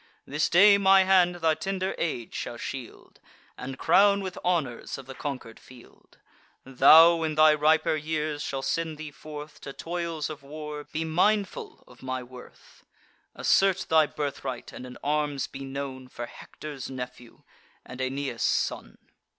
This 0.25 0.49
day 0.49 0.79
my 0.79 1.03
hand 1.03 1.35
thy 1.35 1.53
tender 1.53 1.93
age 1.99 2.33
shall 2.33 2.57
shield, 2.57 3.19
And 3.55 3.77
crown 3.77 4.21
with 4.21 4.35
honours 4.43 4.97
of 4.97 5.05
the 5.05 5.13
conquer'd 5.13 5.59
field: 5.59 6.17
Thou, 6.63 7.17
when 7.17 7.35
thy 7.35 7.53
riper 7.53 7.95
years 7.95 8.41
shall 8.41 8.63
send 8.63 8.97
thee 8.97 9.11
forth 9.11 9.61
To 9.61 9.73
toils 9.73 10.27
of 10.27 10.41
war, 10.41 10.85
be 10.85 11.05
mindful 11.05 11.83
of 11.87 12.01
my 12.01 12.23
worth; 12.23 12.83
Assert 13.35 13.85
thy 13.89 14.07
birthright, 14.07 14.71
and 14.73 14.87
in 14.87 14.97
arms 15.03 15.45
be 15.45 15.63
known, 15.63 16.07
For 16.07 16.25
Hector's 16.25 16.89
nephew, 16.89 17.43
and 17.85 18.01
Aeneas' 18.01 18.41
son." 18.41 18.97